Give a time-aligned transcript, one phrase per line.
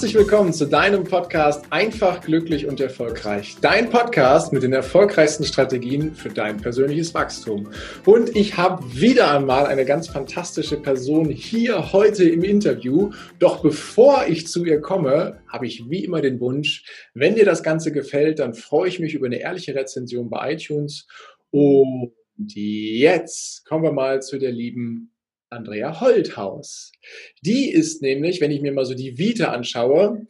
[0.00, 3.58] Herzlich willkommen zu deinem Podcast Einfach, glücklich und erfolgreich.
[3.60, 7.68] Dein Podcast mit den erfolgreichsten Strategien für dein persönliches Wachstum.
[8.06, 13.10] Und ich habe wieder einmal eine ganz fantastische Person hier heute im Interview.
[13.40, 17.62] Doch bevor ich zu ihr komme, habe ich wie immer den Wunsch, wenn dir das
[17.62, 21.08] Ganze gefällt, dann freue ich mich über eine ehrliche Rezension bei iTunes.
[21.50, 25.12] Und jetzt kommen wir mal zu der lieben
[25.50, 26.92] Andrea Holthaus.
[27.42, 30.26] Die ist nämlich, wenn ich mir mal so die Vita anschaue,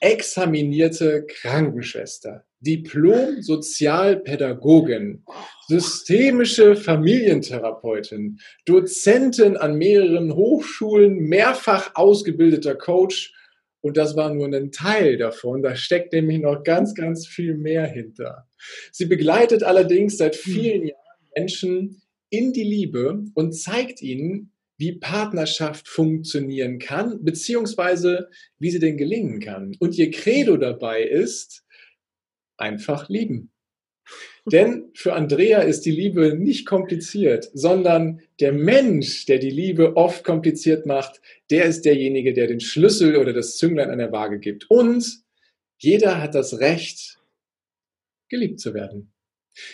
[0.00, 5.24] examinierte Krankenschwester, Diplom-Sozialpädagogin,
[5.68, 13.32] systemische Familientherapeutin, Dozentin an mehreren Hochschulen, mehrfach ausgebildeter Coach.
[13.80, 15.62] Und das war nur ein Teil davon.
[15.62, 18.46] Da steckt nämlich noch ganz, ganz viel mehr hinter.
[18.92, 20.98] Sie begleitet allerdings seit vielen Jahren
[21.34, 28.96] Menschen in die Liebe und zeigt ihnen, wie Partnerschaft funktionieren kann, beziehungsweise wie sie denn
[28.96, 29.76] gelingen kann.
[29.80, 31.64] Und ihr Credo dabei ist,
[32.56, 33.50] einfach lieben.
[34.50, 40.24] Denn für Andrea ist die Liebe nicht kompliziert, sondern der Mensch, der die Liebe oft
[40.24, 41.20] kompliziert macht,
[41.50, 44.70] der ist derjenige, der den Schlüssel oder das Zünglein an der Waage gibt.
[44.70, 45.22] Und
[45.76, 47.18] jeder hat das Recht,
[48.28, 49.12] geliebt zu werden.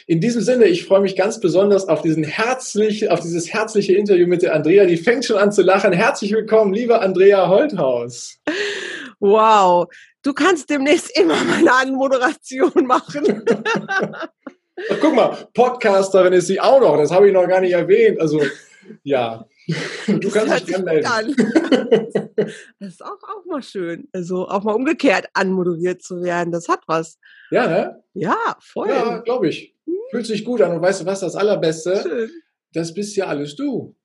[0.06, 4.26] In diesem Sinne, ich freue mich ganz besonders auf diesen herzlich, auf dieses herzliche Interview
[4.26, 4.84] mit der Andrea.
[4.86, 5.92] Die fängt schon an zu lachen.
[5.92, 8.38] Herzlich willkommen, liebe Andrea Holthaus.
[9.20, 9.86] Wow,
[10.22, 13.44] du kannst demnächst immer meine Anmoderation machen.
[14.90, 16.96] Ach, guck mal, Podcasterin ist sie auch noch.
[16.96, 18.20] Das habe ich noch gar nicht erwähnt.
[18.20, 18.42] Also,
[19.02, 19.46] ja.
[20.06, 21.06] Du kannst dich gerne melden.
[21.06, 21.34] An.
[22.78, 24.08] Das ist auch, auch mal schön.
[24.12, 26.52] Also auch mal umgekehrt anmoderiert zu werden.
[26.52, 27.18] Das hat was.
[27.50, 28.02] Ja, ne?
[28.12, 28.88] Ja, voll.
[28.88, 29.74] Ja, glaube ich.
[30.10, 30.72] Fühlt sich gut an.
[30.72, 32.02] Und weißt du was, das Allerbeste?
[32.02, 32.30] Schön.
[32.72, 33.96] Das bist ja alles du.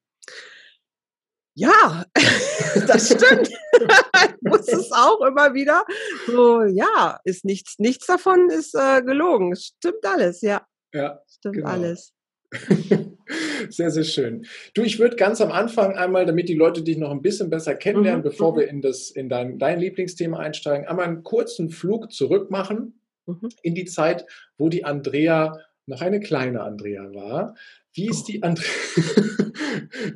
[1.55, 2.05] Ja,
[2.87, 3.49] das stimmt.
[3.49, 5.83] ich muss es auch immer wieder.
[6.27, 9.55] So, ja, ist nichts, nichts davon ist äh, gelogen.
[9.55, 10.65] Stimmt alles, ja.
[10.93, 11.21] Ja.
[11.27, 11.69] Stimmt genau.
[11.69, 12.13] alles.
[13.69, 14.45] sehr, sehr schön.
[14.73, 17.75] Du, ich würde ganz am Anfang einmal, damit die Leute dich noch ein bisschen besser
[17.75, 18.29] kennenlernen, mhm.
[18.29, 18.69] bevor wir mhm.
[18.69, 23.49] in, das, in dein, dein Lieblingsthema einsteigen, einmal einen kurzen Flug zurück machen mhm.
[23.61, 24.25] in die Zeit,
[24.57, 27.55] wo die Andrea noch eine kleine Andrea war.
[27.93, 28.63] Wie ist, die Andre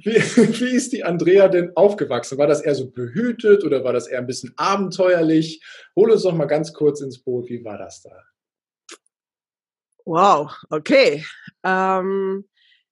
[0.03, 2.37] wie, wie ist die Andrea denn aufgewachsen?
[2.37, 5.63] War das eher so behütet oder war das eher ein bisschen abenteuerlich?
[5.95, 7.49] Hol uns doch mal ganz kurz ins Boot.
[7.49, 8.11] Wie war das da?
[10.05, 11.25] Wow, okay.
[11.63, 12.47] Ähm,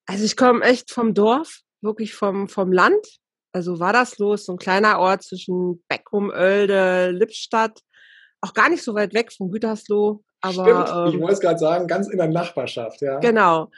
[0.05, 3.05] also ich komme echt vom Dorf, wirklich vom, vom Land.
[3.53, 7.79] Also war das los, so ein kleiner Ort zwischen Beckum, Oelde, Lippstadt.
[8.39, 10.23] Auch gar nicht so weit weg von Gütersloh.
[10.41, 13.19] Aber, Stimmt, ich ähm, wollte es gerade sagen, ganz in der Nachbarschaft, ja.
[13.19, 13.69] Genau.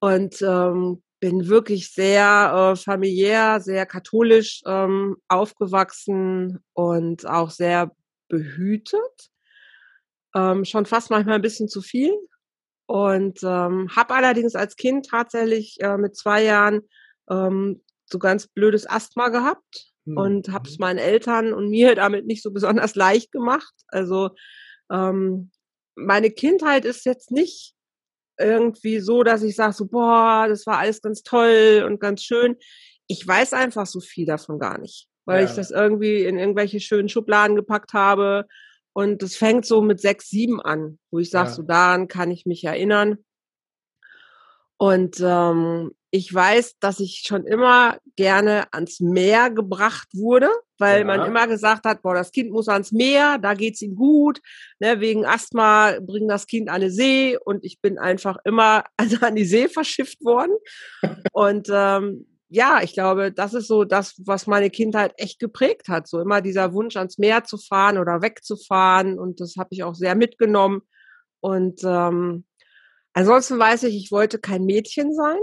[0.00, 7.92] Und ähm, bin wirklich sehr äh, familiär, sehr katholisch ähm, aufgewachsen und auch sehr
[8.28, 9.30] behütet.
[10.34, 12.12] Ähm, schon fast manchmal ein bisschen zu viel.
[12.86, 16.82] Und ähm, habe allerdings als Kind tatsächlich äh, mit zwei Jahren
[17.30, 20.16] ähm, so ganz blödes Asthma gehabt mhm.
[20.16, 23.74] und habe es meinen Eltern und mir damit nicht so besonders leicht gemacht.
[23.88, 24.30] Also
[24.90, 25.50] ähm,
[25.94, 27.74] meine Kindheit ist jetzt nicht
[28.38, 32.56] irgendwie so, dass ich sage so, boah, das war alles ganz toll und ganz schön.
[33.06, 35.48] Ich weiß einfach so viel davon gar nicht, weil ja.
[35.48, 38.46] ich das irgendwie in irgendwelche schönen Schubladen gepackt habe.
[38.92, 41.54] Und das fängt so mit sechs, sieben an, wo ich sage, ja.
[41.54, 43.18] so daran kann ich mich erinnern.
[44.76, 51.04] Und ähm, ich weiß, dass ich schon immer gerne ans Meer gebracht wurde, weil ja.
[51.06, 54.40] man immer gesagt hat, boah, das Kind muss ans Meer, da geht's ihm gut,
[54.78, 59.24] ne, wegen Asthma bringt das Kind an die See und ich bin einfach immer also
[59.24, 60.52] an die See verschifft worden.
[61.32, 66.06] und ähm, ja, ich glaube, das ist so das, was meine Kindheit echt geprägt hat.
[66.06, 69.18] So immer dieser Wunsch, ans Meer zu fahren oder wegzufahren.
[69.18, 70.82] Und das habe ich auch sehr mitgenommen.
[71.40, 72.44] Und ähm,
[73.14, 75.38] ansonsten weiß ich, ich wollte kein Mädchen sein.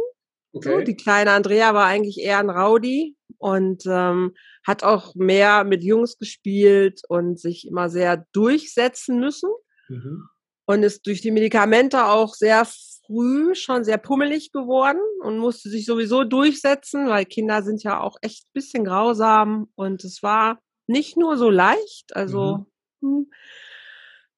[0.53, 0.69] Okay.
[0.69, 5.83] So, die kleine Andrea war eigentlich eher ein Rowdy und ähm, hat auch mehr mit
[5.83, 9.49] Jungs gespielt und sich immer sehr durchsetzen müssen.
[9.87, 10.29] Mhm.
[10.65, 12.67] Und ist durch die Medikamente auch sehr
[13.09, 18.17] früh schon sehr pummelig geworden und musste sich sowieso durchsetzen, weil Kinder sind ja auch
[18.21, 22.65] echt ein bisschen grausam und es war nicht nur so leicht, also
[23.01, 23.19] mhm.
[23.19, 23.31] Hm,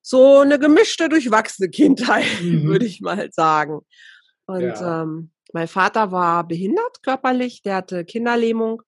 [0.01, 2.67] so eine gemischte, durchwachsene Kindheit, mhm.
[2.67, 3.81] würde ich mal sagen.
[4.45, 5.03] Und ja.
[5.03, 8.81] ähm, mein Vater war behindert körperlich, der hatte Kinderlähmung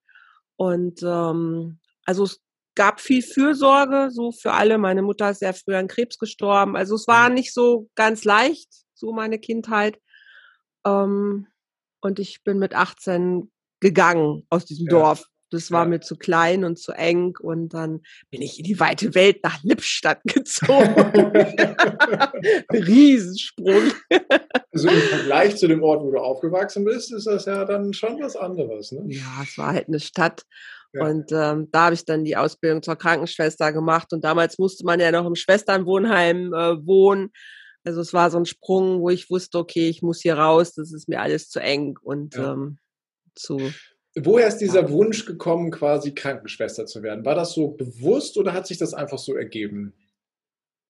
[0.56, 2.40] und ähm, also es
[2.76, 4.78] gab viel Fürsorge so für alle.
[4.78, 7.36] Meine Mutter ist sehr früh an Krebs gestorben, also es war mhm.
[7.36, 10.00] nicht so ganz leicht, so meine Kindheit.
[10.86, 11.48] Ähm,
[12.02, 14.92] und ich bin mit 18 gegangen aus diesem ja.
[14.92, 15.26] Dorf.
[15.54, 15.90] Das war ja.
[15.90, 18.02] mir zu klein und zu eng und dann
[18.32, 20.96] bin ich in die weite Welt nach Lippstadt gezogen.
[22.74, 23.92] Riesensprung.
[24.72, 28.20] Also im Vergleich zu dem Ort, wo du aufgewachsen bist, ist das ja dann schon
[28.20, 28.92] was anderes.
[28.94, 29.04] Ne?
[29.06, 30.42] Ja, es war halt eine Stadt.
[30.92, 31.06] Ja.
[31.06, 34.12] Und ähm, da habe ich dann die Ausbildung zur Krankenschwester gemacht.
[34.12, 37.32] Und damals musste man ja noch im Schwesternwohnheim äh, wohnen.
[37.84, 40.94] Also es war so ein Sprung, wo ich wusste, okay, ich muss hier raus, das
[40.94, 42.54] ist mir alles zu eng und ja.
[42.54, 42.78] ähm,
[43.36, 43.60] zu
[44.16, 47.26] Woher ist dieser Wunsch gekommen, quasi Krankenschwester zu werden?
[47.26, 49.94] War das so bewusst oder hat sich das einfach so ergeben?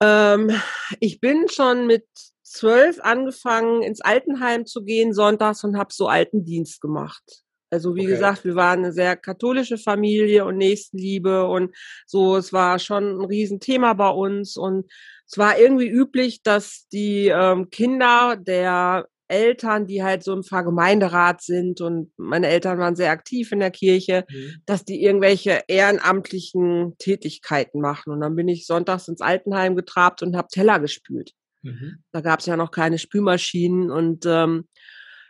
[0.02, 0.52] Ähm,
[1.00, 2.06] ich bin schon mit
[2.42, 7.24] zwölf angefangen, ins Altenheim zu gehen sonntags und habe so Altendienst gemacht.
[7.70, 8.12] Also wie okay.
[8.12, 11.74] gesagt, wir waren eine sehr katholische Familie und Nächstenliebe und
[12.06, 14.92] so, es war schon ein Riesenthema bei uns und
[15.34, 21.42] es war irgendwie üblich, dass die ähm, Kinder der Eltern, die halt so im Pfarrgemeinderat
[21.42, 24.62] sind und meine Eltern waren sehr aktiv in der Kirche, mhm.
[24.68, 28.14] dass die irgendwelche ehrenamtlichen Tätigkeiten machen.
[28.14, 31.32] Und dann bin ich sonntags ins Altenheim getrabt und habe Teller gespült.
[31.64, 32.04] Mhm.
[32.12, 34.68] Da gab es ja noch keine Spülmaschinen und ähm,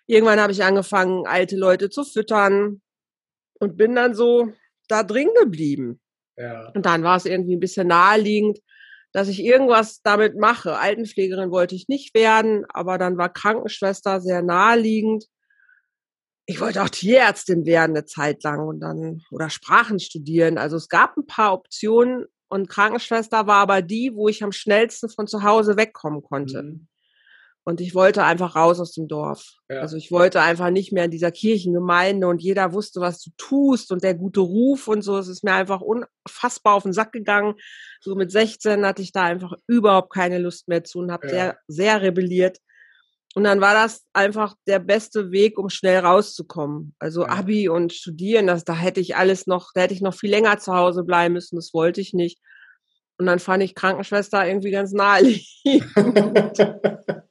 [0.05, 2.81] irgendwann habe ich angefangen, alte Leute zu füttern
[3.57, 4.51] und bin dann so
[4.89, 6.01] da drin geblieben.
[6.35, 6.73] Ja.
[6.75, 8.59] Und dann war es irgendwie ein bisschen naheliegend,
[9.13, 10.77] dass ich irgendwas damit mache.
[10.77, 15.25] Altenpflegerin wollte ich nicht werden, aber dann war Krankenschwester sehr naheliegend.
[16.45, 20.57] Ich wollte auch Tierärztin werden eine Zeit lang und dann oder Sprachen studieren.
[20.57, 25.09] Also es gab ein paar Optionen und Krankenschwester war aber die, wo ich am schnellsten
[25.09, 26.63] von zu Hause wegkommen konnte.
[26.63, 26.87] Mhm.
[27.65, 29.55] Und ich wollte einfach raus aus dem Dorf.
[29.69, 29.79] Ja.
[29.79, 33.91] Also ich wollte einfach nicht mehr in dieser Kirchengemeinde und jeder wusste, was du tust
[33.91, 35.17] und der gute Ruf und so.
[35.17, 37.55] Es ist mir einfach unfassbar auf den Sack gegangen.
[38.01, 41.31] So mit 16 hatte ich da einfach überhaupt keine Lust mehr zu und habe ja.
[41.31, 42.57] sehr, sehr rebelliert.
[43.35, 46.93] Und dann war das einfach der beste Weg, um schnell rauszukommen.
[46.99, 47.25] Also.
[47.25, 50.59] Abi und Studieren, das, da hätte ich alles noch, da hätte ich noch viel länger
[50.59, 51.55] zu Hause bleiben müssen.
[51.55, 52.39] Das wollte ich nicht.
[53.17, 55.47] Und dann fand ich Krankenschwester irgendwie ganz naheliegend.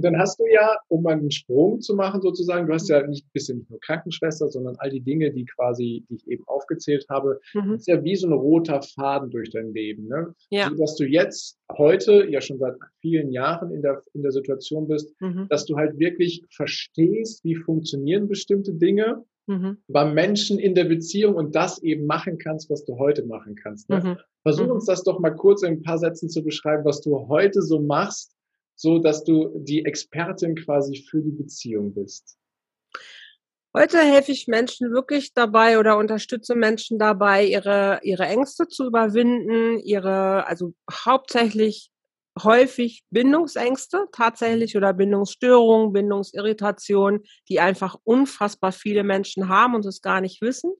[0.00, 3.30] Und dann hast du ja, um einen Sprung zu machen sozusagen, du hast ja nicht
[3.34, 7.04] bist ja nicht nur Krankenschwester, sondern all die Dinge, die quasi, die ich eben aufgezählt
[7.10, 7.74] habe, mhm.
[7.74, 10.08] ist ja wie so ein roter Faden durch dein Leben.
[10.08, 10.34] Ne?
[10.48, 10.70] Ja.
[10.70, 14.88] So, dass du jetzt heute ja schon seit vielen Jahren in der, in der Situation
[14.88, 15.48] bist, mhm.
[15.50, 19.82] dass du halt wirklich verstehst, wie funktionieren bestimmte Dinge mhm.
[19.86, 23.90] beim Menschen in der Beziehung und das eben machen kannst, was du heute machen kannst.
[23.90, 24.00] Ne?
[24.02, 24.16] Mhm.
[24.44, 24.72] Versuch mhm.
[24.72, 27.82] uns das doch mal kurz in ein paar Sätzen zu beschreiben, was du heute so
[27.82, 28.34] machst,
[28.80, 32.36] so dass du die Expertin quasi für die Beziehung bist?
[33.72, 39.78] Heute helfe ich Menschen wirklich dabei oder unterstütze Menschen dabei, ihre, ihre Ängste zu überwinden,
[39.78, 41.90] ihre, also hauptsächlich
[42.42, 50.20] häufig Bindungsängste tatsächlich oder Bindungsstörungen, Bindungsirritationen, die einfach unfassbar viele Menschen haben und es gar
[50.20, 50.72] nicht wissen.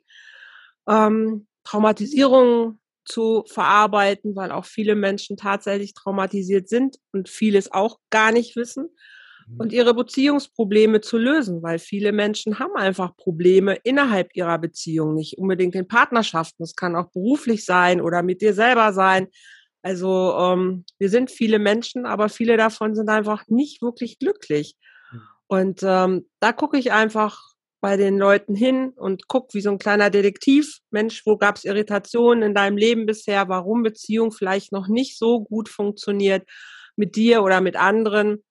[0.88, 2.79] Ähm, Traumatisierungen
[3.10, 8.88] zu verarbeiten, weil auch viele Menschen tatsächlich traumatisiert sind und vieles auch gar nicht wissen
[9.58, 9.78] und mhm.
[9.78, 15.74] ihre Beziehungsprobleme zu lösen, weil viele Menschen haben einfach Probleme innerhalb ihrer Beziehung, nicht unbedingt
[15.74, 16.62] in Partnerschaften.
[16.62, 19.28] Es kann auch beruflich sein oder mit dir selber sein.
[19.82, 24.76] Also ähm, wir sind viele Menschen, aber viele davon sind einfach nicht wirklich glücklich.
[25.12, 25.20] Mhm.
[25.48, 27.49] Und ähm, da gucke ich einfach
[27.80, 31.64] bei den Leuten hin und guck wie so ein kleiner Detektiv, Mensch, wo gab es
[31.64, 36.46] Irritationen in deinem Leben bisher, warum Beziehung vielleicht noch nicht so gut funktioniert
[36.96, 38.44] mit dir oder mit anderen.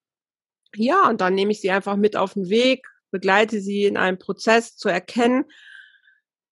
[0.75, 4.17] Ja, und dann nehme ich sie einfach mit auf den Weg, begleite sie in einem
[4.17, 5.45] Prozess zu erkennen,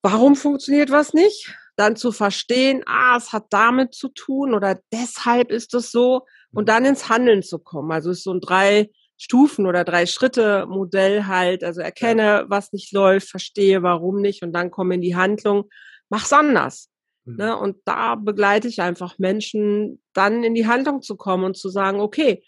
[0.04, 5.52] warum funktioniert was nicht, dann zu verstehen, ah, es hat damit zu tun oder deshalb
[5.52, 6.68] ist es so und mhm.
[6.68, 7.92] dann ins Handeln zu kommen.
[7.92, 12.72] Also es ist so ein drei Stufen oder drei Schritte Modell halt, also erkenne, was
[12.72, 15.70] nicht läuft, verstehe, warum nicht und dann komme in die Handlung,
[16.10, 16.90] mach's anders.
[17.26, 17.36] Mhm.
[17.36, 17.58] Ne?
[17.58, 22.00] Und da begleite ich einfach Menschen, dann in die Handlung zu kommen und zu sagen,
[22.00, 22.44] okay,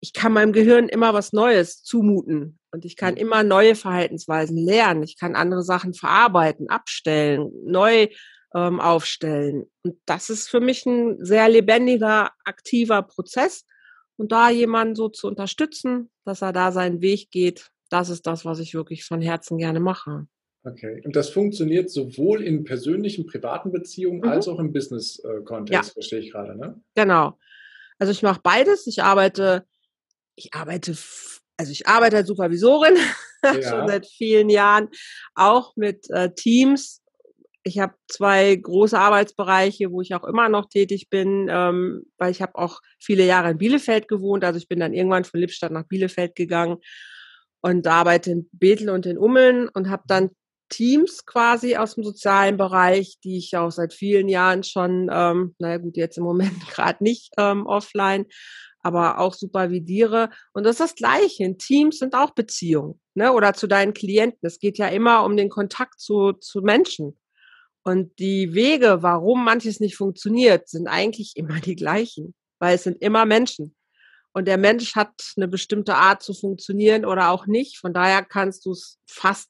[0.00, 5.02] ich kann meinem Gehirn immer was Neues zumuten und ich kann immer neue Verhaltensweisen lernen.
[5.02, 8.08] Ich kann andere Sachen verarbeiten, abstellen, neu
[8.54, 9.64] ähm, aufstellen.
[9.82, 13.64] Und das ist für mich ein sehr lebendiger, aktiver Prozess
[14.16, 18.44] und da jemanden so zu unterstützen, dass er da seinen Weg geht, das ist das,
[18.44, 20.26] was ich wirklich von Herzen gerne mache.
[20.64, 21.02] Okay.
[21.04, 24.28] Und das funktioniert sowohl in persönlichen, privaten Beziehungen mhm.
[24.28, 25.92] als auch im Business-Kontext, ja.
[25.92, 26.80] verstehe ich gerade, ne?
[26.94, 27.38] Genau.
[27.98, 28.86] Also ich mache beides.
[28.86, 29.66] Ich arbeite,
[30.34, 30.96] ich arbeite,
[31.56, 32.96] also ich arbeite als Supervisorin
[33.44, 33.62] ja.
[33.62, 34.88] schon seit vielen Jahren,
[35.34, 37.03] auch mit äh, Teams
[37.64, 42.42] ich habe zwei große Arbeitsbereiche, wo ich auch immer noch tätig bin, ähm, weil ich
[42.42, 44.44] habe auch viele Jahre in Bielefeld gewohnt.
[44.44, 46.76] Also ich bin dann irgendwann von Lippstadt nach Bielefeld gegangen
[47.62, 50.30] und arbeite in Bethel und in Ummeln und habe dann
[50.68, 55.78] Teams quasi aus dem sozialen Bereich, die ich auch seit vielen Jahren schon, ähm, naja
[55.78, 58.26] gut, jetzt im Moment gerade nicht ähm, offline,
[58.80, 60.28] aber auch supervidiere.
[60.52, 61.56] Und das ist das Gleiche.
[61.56, 63.32] Teams sind auch Beziehungen, ne?
[63.32, 64.40] Oder zu deinen Klienten.
[64.42, 67.18] Es geht ja immer um den Kontakt zu, zu Menschen.
[67.84, 73.00] Und die Wege, warum manches nicht funktioniert, sind eigentlich immer die gleichen, weil es sind
[73.00, 73.76] immer Menschen.
[74.32, 77.78] Und der Mensch hat eine bestimmte Art zu funktionieren oder auch nicht.
[77.78, 79.48] Von daher kannst du es fast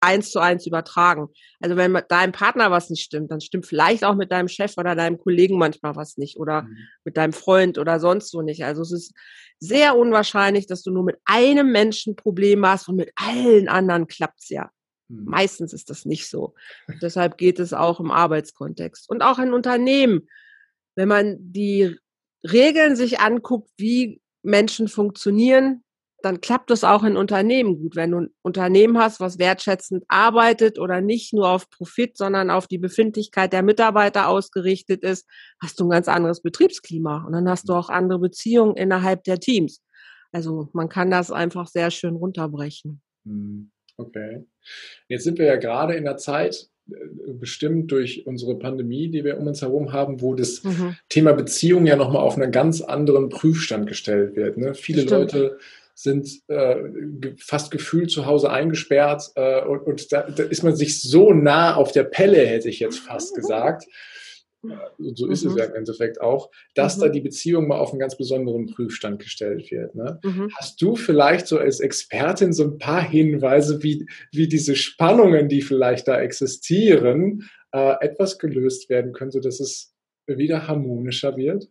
[0.00, 1.28] eins zu eins übertragen.
[1.58, 4.76] Also wenn mit deinem Partner was nicht stimmt, dann stimmt vielleicht auch mit deinem Chef
[4.76, 6.76] oder deinem Kollegen manchmal was nicht oder mhm.
[7.04, 8.64] mit deinem Freund oder sonst so nicht.
[8.64, 9.14] Also es ist
[9.58, 14.50] sehr unwahrscheinlich, dass du nur mit einem Menschen Probleme hast und mit allen anderen klappt's
[14.50, 14.70] ja.
[15.08, 15.24] Mhm.
[15.24, 16.54] Meistens ist das nicht so.
[16.88, 20.28] Und deshalb geht es auch im Arbeitskontext und auch in Unternehmen.
[20.94, 21.96] Wenn man die
[22.42, 25.82] Regeln sich anguckt, wie Menschen funktionieren,
[26.22, 27.94] dann klappt das auch in Unternehmen gut.
[27.94, 32.66] Wenn du ein Unternehmen hast, was wertschätzend arbeitet oder nicht nur auf Profit, sondern auf
[32.66, 35.28] die Befindlichkeit der Mitarbeiter ausgerichtet ist,
[35.62, 39.38] hast du ein ganz anderes Betriebsklima und dann hast du auch andere Beziehungen innerhalb der
[39.38, 39.82] Teams.
[40.32, 43.02] Also man kann das einfach sehr schön runterbrechen.
[43.24, 44.46] Hm, okay.
[45.08, 46.94] Jetzt sind wir ja gerade in der Zeit, äh,
[47.32, 50.96] bestimmt durch unsere Pandemie, die wir um uns herum haben, wo das mhm.
[51.08, 54.56] Thema Beziehung ja nochmal auf einen ganz anderen Prüfstand gestellt wird.
[54.56, 54.74] Ne?
[54.74, 55.32] Viele Stimmt.
[55.32, 55.58] Leute
[55.94, 56.76] sind äh,
[57.38, 61.74] fast gefühlt zu Hause eingesperrt äh, und, und da, da, ist man sich so nah
[61.74, 63.42] auf der Pelle, hätte ich jetzt fast mhm.
[64.98, 65.50] So ist mhm.
[65.50, 67.00] es ja im Endeffekt auch, dass mhm.
[67.02, 69.94] da die Beziehung mal auf einen ganz besonderen Prüfstand gestellt wird.
[69.94, 70.18] Ne?
[70.22, 70.50] Mhm.
[70.56, 75.62] Hast du vielleicht so als Expertin so ein paar Hinweise, wie, wie diese Spannungen, die
[75.62, 79.94] vielleicht da existieren, äh, etwas gelöst werden können, sodass es
[80.26, 81.68] wieder harmonischer wird?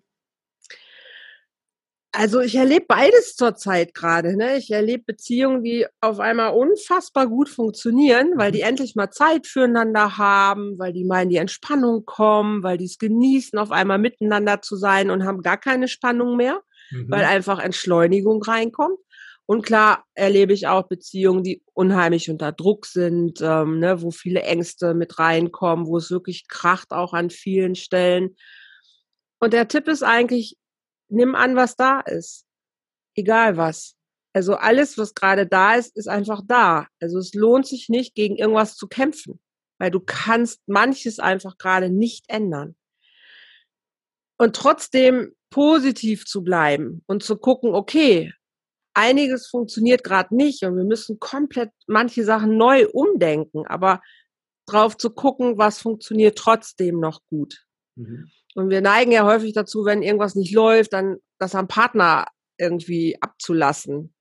[2.17, 4.37] Also ich erlebe beides zurzeit gerade.
[4.37, 4.57] Ne?
[4.57, 8.69] Ich erlebe Beziehungen, die auf einmal unfassbar gut funktionieren, weil die mhm.
[8.69, 12.99] endlich mal Zeit füreinander haben, weil die mal in die Entspannung kommen, weil die es
[12.99, 17.11] genießen, auf einmal miteinander zu sein und haben gar keine Spannung mehr, mhm.
[17.11, 18.97] weil einfach Entschleunigung reinkommt.
[19.45, 24.41] Und klar erlebe ich auch Beziehungen, die unheimlich unter Druck sind, ähm, ne, wo viele
[24.41, 28.37] Ängste mit reinkommen, wo es wirklich kracht auch an vielen Stellen.
[29.39, 30.57] Und der Tipp ist eigentlich,
[31.09, 32.45] nimm an, was da ist.
[33.15, 33.95] Egal was.
[34.33, 36.87] Also alles, was gerade da ist, ist einfach da.
[36.99, 39.39] Also es lohnt sich nicht, gegen irgendwas zu kämpfen,
[39.77, 42.75] weil du kannst manches einfach gerade nicht ändern.
[44.37, 48.33] Und trotzdem positiv zu bleiben und zu gucken, okay,
[48.93, 54.01] einiges funktioniert gerade nicht und wir müssen komplett manche Sachen neu umdenken, aber
[54.65, 57.65] drauf zu gucken, was funktioniert trotzdem noch gut.
[57.95, 58.29] Mhm.
[58.55, 62.25] Und wir neigen ja häufig dazu, wenn irgendwas nicht läuft, dann das am Partner
[62.57, 64.13] irgendwie abzulassen.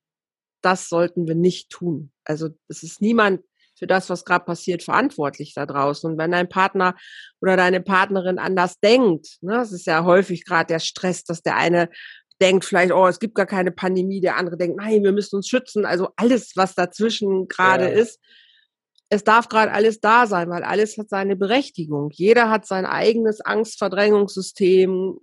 [0.60, 2.12] Das sollten wir nicht tun.
[2.24, 3.42] Also es ist niemand
[3.76, 6.10] für das, was gerade passiert, verantwortlich da draußen.
[6.10, 6.96] Und wenn dein Partner
[7.40, 11.56] oder deine Partnerin anders denkt, ne, das ist ja häufig gerade der Stress, dass der
[11.56, 11.88] eine
[12.40, 15.48] denkt vielleicht, oh, es gibt gar keine Pandemie, der andere denkt, nein, wir müssen uns
[15.48, 15.84] schützen.
[15.84, 17.90] Also alles, was dazwischen gerade ja.
[17.90, 18.20] ist,
[19.08, 22.10] es darf gerade alles da sein, weil alles hat seine Berechtigung.
[22.12, 25.18] Jeder hat sein eigenes Angstverdrängungssystem.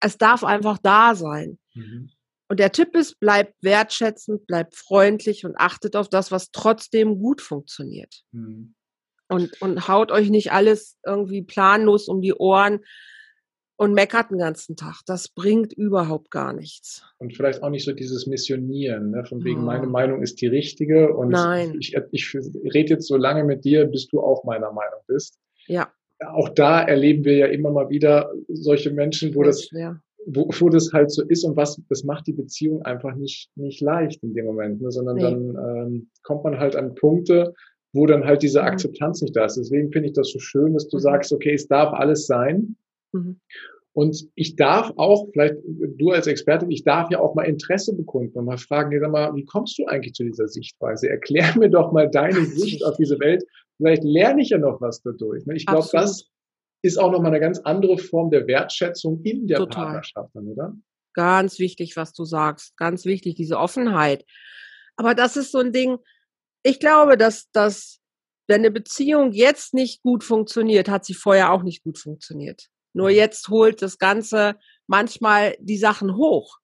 [0.00, 1.58] Es darf einfach da sein.
[1.74, 2.10] Mhm.
[2.48, 7.40] Und der Tipp ist, bleibt wertschätzend, bleibt freundlich und achtet auf das, was trotzdem gut
[7.40, 8.22] funktioniert.
[8.32, 8.74] Mhm.
[9.28, 12.80] Und, und haut euch nicht alles irgendwie planlos um die Ohren,
[13.76, 15.02] und meckert den ganzen Tag.
[15.06, 17.04] Das bringt überhaupt gar nichts.
[17.18, 19.24] Und vielleicht auch nicht so dieses Missionieren, ne?
[19.24, 19.64] von wegen, oh.
[19.64, 21.76] meine Meinung ist die richtige und Nein.
[21.80, 25.38] Ich, ich, rede jetzt so lange mit dir, bis du auch meiner Meinung bist.
[25.66, 25.92] Ja.
[26.24, 29.68] Auch da erleben wir ja immer mal wieder solche Menschen, wo das,
[30.26, 33.80] wo, wo das halt so ist und was, das macht die Beziehung einfach nicht, nicht
[33.80, 34.92] leicht in dem Moment, ne?
[34.92, 35.22] sondern nee.
[35.22, 37.54] dann ähm, kommt man halt an Punkte,
[37.92, 38.68] wo dann halt diese mhm.
[38.68, 39.56] Akzeptanz nicht da ist.
[39.56, 41.02] Deswegen finde ich das so schön, dass du mhm.
[41.02, 42.76] sagst, okay, es darf alles sein.
[43.12, 43.40] Mhm.
[43.94, 45.56] Und ich darf auch, vielleicht
[45.98, 49.34] du als Expertin, ich darf ja auch mal Interesse bekunden und mal fragen, sag mal,
[49.34, 51.10] wie kommst du eigentlich zu dieser Sichtweise?
[51.10, 53.44] Erklär mir doch mal deine Sicht auf diese Welt.
[53.76, 55.44] Vielleicht lerne ich ja noch was dadurch.
[55.44, 55.56] Ne?
[55.56, 56.24] Ich glaube, das
[56.82, 59.84] ist auch nochmal eine ganz andere Form der Wertschätzung in der Total.
[59.84, 60.74] Partnerschaft, oder?
[61.14, 62.76] Ganz wichtig, was du sagst.
[62.78, 64.24] Ganz wichtig, diese Offenheit.
[64.96, 65.98] Aber das ist so ein Ding,
[66.62, 68.00] ich glaube, dass, dass
[68.48, 72.68] wenn eine Beziehung jetzt nicht gut funktioniert, hat sie vorher auch nicht gut funktioniert.
[72.92, 73.16] Nur mhm.
[73.16, 74.56] jetzt holt das Ganze
[74.86, 76.58] manchmal die Sachen hoch.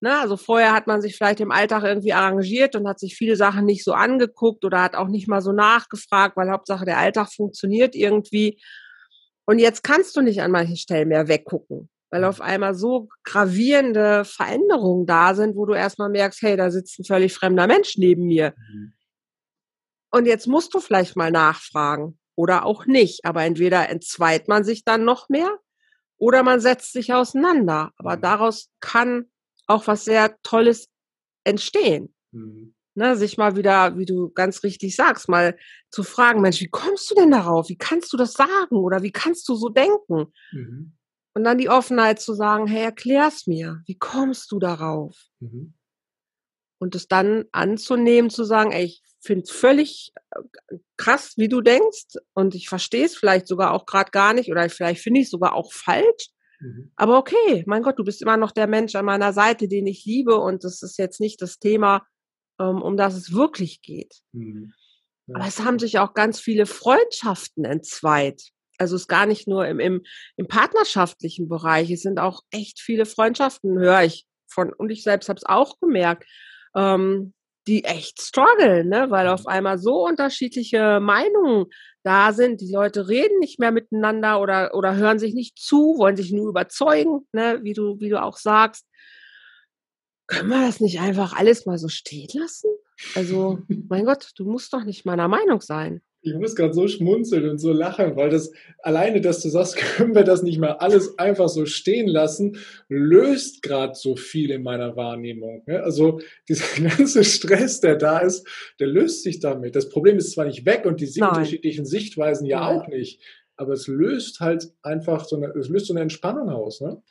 [0.00, 0.16] Ne?
[0.18, 3.64] Also vorher hat man sich vielleicht im Alltag irgendwie arrangiert und hat sich viele Sachen
[3.64, 7.96] nicht so angeguckt oder hat auch nicht mal so nachgefragt, weil Hauptsache der Alltag funktioniert
[7.96, 8.60] irgendwie.
[9.44, 12.28] Und jetzt kannst du nicht an manchen Stellen mehr weggucken, weil mhm.
[12.28, 17.04] auf einmal so gravierende Veränderungen da sind, wo du erstmal merkst, hey, da sitzt ein
[17.04, 18.54] völlig fremder Mensch neben mir.
[18.56, 18.92] Mhm.
[20.10, 23.24] Und jetzt musst du vielleicht mal nachfragen oder auch nicht.
[23.24, 25.58] Aber entweder entzweit man sich dann noch mehr
[26.18, 27.92] oder man setzt sich auseinander.
[27.96, 28.20] Aber mhm.
[28.20, 29.24] daraus kann
[29.66, 30.88] auch was sehr Tolles
[31.42, 32.14] entstehen.
[32.30, 32.74] Mhm.
[32.94, 35.56] Ne, sich mal wieder, wie du ganz richtig sagst, mal
[35.90, 37.68] zu fragen, Mensch, wie kommst du denn darauf?
[37.68, 38.76] Wie kannst du das sagen?
[38.76, 40.32] Oder wie kannst du so denken?
[40.52, 40.96] Mhm.
[41.34, 43.82] Und dann die Offenheit zu sagen, hey, erklär's mir.
[43.86, 45.16] Wie kommst du darauf?
[45.40, 45.74] Mhm.
[46.78, 51.60] Und es dann anzunehmen, zu sagen, ey, ich finde es völlig äh, krass, wie du
[51.60, 52.18] denkst.
[52.34, 55.30] Und ich verstehe es vielleicht sogar auch gerade gar nicht oder vielleicht finde ich es
[55.30, 56.30] sogar auch falsch.
[56.60, 56.92] Mhm.
[56.96, 60.04] Aber okay, mein Gott, du bist immer noch der Mensch an meiner Seite, den ich
[60.04, 62.06] liebe und das ist jetzt nicht das Thema,
[62.60, 64.14] ähm, um das es wirklich geht.
[64.32, 64.72] Mhm.
[65.26, 65.36] Ja.
[65.36, 68.42] Aber es haben sich auch ganz viele Freundschaften entzweit.
[68.78, 70.04] Also es ist gar nicht nur im, im,
[70.36, 75.28] im partnerschaftlichen Bereich, es sind auch echt viele Freundschaften, höre ich von, und ich selbst
[75.28, 76.24] habe es auch gemerkt,
[76.76, 77.34] ähm,
[77.68, 79.10] die echt strugglen, ne?
[79.10, 81.66] weil auf einmal so unterschiedliche Meinungen
[82.02, 82.60] da sind.
[82.60, 86.48] Die Leute reden nicht mehr miteinander oder, oder hören sich nicht zu, wollen sich nur
[86.48, 87.60] überzeugen, ne?
[87.62, 88.86] wie, du, wie du auch sagst.
[90.26, 92.70] Können wir das nicht einfach alles mal so stehen lassen?
[93.14, 96.00] Also, mein Gott, du musst doch nicht meiner Meinung sein.
[96.20, 100.14] Ich muss gerade so schmunzeln und so lachen, weil das alleine, dass du sagst, können
[100.14, 102.58] wir das nicht mal alles einfach so stehen lassen,
[102.88, 105.62] löst gerade so viel in meiner Wahrnehmung.
[105.66, 108.46] Also dieser ganze Stress, der da ist,
[108.80, 109.76] der löst sich damit.
[109.76, 111.28] Das Problem ist zwar nicht weg und die Nein.
[111.30, 112.80] unterschiedlichen Sichtweisen ja Nein.
[112.80, 113.20] auch nicht,
[113.56, 116.80] aber es löst halt einfach so eine, es löst so eine Entspannung aus.
[116.80, 117.02] Ne?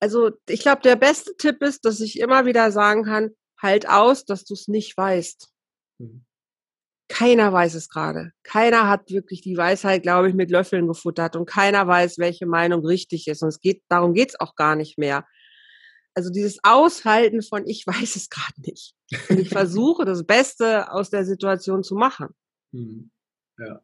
[0.00, 3.30] Also ich glaube, der beste Tipp ist, dass ich immer wieder sagen kann,
[3.60, 5.48] halt aus, dass du es nicht weißt.
[5.98, 6.24] Mhm.
[7.08, 8.32] Keiner weiß es gerade.
[8.42, 12.84] Keiner hat wirklich die Weisheit, glaube ich, mit Löffeln gefuttert und keiner weiß, welche Meinung
[12.84, 13.42] richtig ist.
[13.42, 15.26] Und es geht, darum geht es auch gar nicht mehr.
[16.14, 18.94] Also dieses Aushalten von ich weiß es gerade nicht.
[19.28, 22.28] Und ich versuche das Beste aus der Situation zu machen.
[22.72, 23.10] Mhm.
[23.58, 23.80] Ja.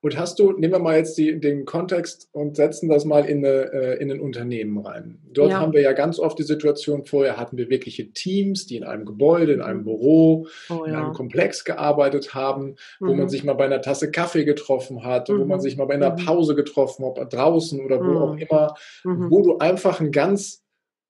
[0.00, 3.44] Und hast du, nehmen wir mal jetzt die, den Kontext und setzen das mal in,
[3.44, 5.18] eine, äh, in ein Unternehmen rein.
[5.32, 5.60] Dort ja.
[5.60, 9.04] haben wir ja ganz oft die Situation, vorher hatten wir wirkliche Teams, die in einem
[9.04, 10.84] Gebäude, in einem Büro, oh, ja.
[10.86, 13.18] in einem Komplex gearbeitet haben, wo mhm.
[13.18, 15.40] man sich mal bei einer Tasse Kaffee getroffen hat, mhm.
[15.40, 15.62] wo man mhm.
[15.62, 16.24] sich mal bei einer mhm.
[16.24, 18.38] Pause getroffen hat, draußen oder wo auch mhm.
[18.38, 19.30] immer, mhm.
[19.30, 20.59] wo du einfach ein ganz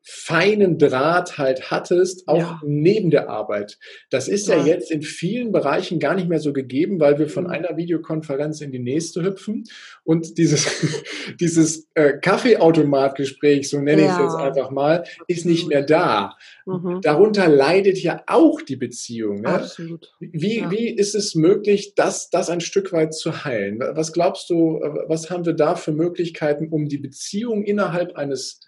[0.03, 2.61] feinen Draht halt hattest, auch ja.
[2.65, 3.79] neben der Arbeit.
[4.09, 4.57] Das ist ja.
[4.57, 4.67] ja.
[4.67, 7.51] jetzt in vielen Bereichen gar nicht mehr so gegeben, weil wir von mhm.
[7.51, 9.65] einer Videokonferenz in die nächste hüpfen
[10.03, 10.67] und dieses,
[11.41, 14.09] dieses äh, Kaffeeautomatgespräch, so nenne ja.
[14.09, 16.37] ich es jetzt einfach mal, ist nicht mehr da.
[16.65, 17.01] Mhm.
[17.03, 19.43] Darunter leidet ja auch die Beziehung.
[19.43, 19.49] Ne?
[19.49, 20.13] Absolut.
[20.19, 23.81] Wie, wie ist es möglich, das, das ein Stück weit zu heilen?
[23.81, 28.61] Was glaubst du, was haben wir da für Möglichkeiten, um die Beziehung innerhalb eines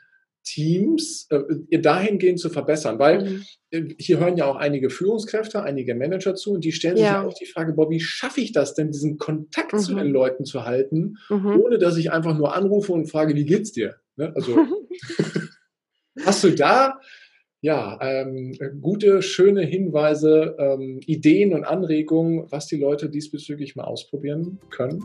[0.45, 3.45] Teams äh, dahingehend zu verbessern, weil mhm.
[3.71, 7.23] Äh, hier hören ja auch einige Führungskräfte, einige Manager zu und die stellen sich ja,
[7.23, 9.79] auch die Frage, wie schaffe ich das denn, diesen Kontakt mhm.
[9.79, 11.61] zu den Leuten zu halten, mhm.
[11.61, 13.97] ohne dass ich einfach nur anrufe und frage, wie geht's dir?
[14.17, 14.33] Ne?
[14.35, 14.59] Also
[16.25, 17.01] hast du da
[17.65, 24.59] ja, ähm, gute, schöne Hinweise, ähm, Ideen und Anregungen, was die Leute diesbezüglich mal ausprobieren
[24.71, 25.05] können?